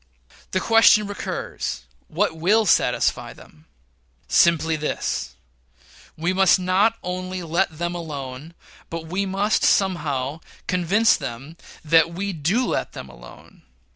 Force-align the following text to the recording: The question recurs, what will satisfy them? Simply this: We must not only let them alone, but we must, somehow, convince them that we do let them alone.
The 0.49 0.59
question 0.59 1.05
recurs, 1.05 1.83
what 2.07 2.35
will 2.35 2.65
satisfy 2.65 3.33
them? 3.33 3.67
Simply 4.27 4.75
this: 4.75 5.35
We 6.17 6.33
must 6.33 6.57
not 6.57 6.97
only 7.03 7.43
let 7.43 7.77
them 7.77 7.93
alone, 7.93 8.55
but 8.89 9.05
we 9.05 9.27
must, 9.27 9.61
somehow, 9.63 10.39
convince 10.65 11.15
them 11.15 11.55
that 11.85 12.15
we 12.15 12.33
do 12.33 12.65
let 12.65 12.93
them 12.93 13.09
alone. 13.09 13.61